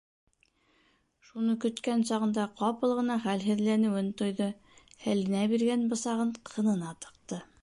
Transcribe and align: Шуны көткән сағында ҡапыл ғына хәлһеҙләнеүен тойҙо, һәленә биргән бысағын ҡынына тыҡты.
Шуны 1.27 1.53
көткән 1.65 2.05
сағында 2.11 2.47
ҡапыл 2.61 2.95
ғына 3.01 3.19
хәлһеҙләнеүен 3.27 4.11
тойҙо, 4.23 4.51
һәленә 5.07 5.47
биргән 5.57 5.89
бысағын 5.95 6.37
ҡынына 6.53 7.01
тыҡты. 7.07 7.45